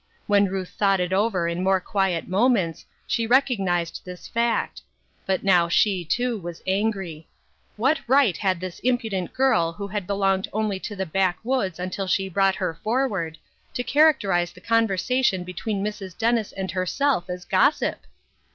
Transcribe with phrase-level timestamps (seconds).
[0.25, 4.81] When Ruth thought it over in more quiet moments she recognized this fact;
[5.27, 7.27] but now she, too, was angry.
[7.75, 12.29] What right had this impudent girl who had belonged only to the backwoods until she
[12.29, 13.37] brought her forward,
[13.75, 16.17] to characterize the conversation between Mrs.
[16.17, 17.99] Dennis and herself as gossip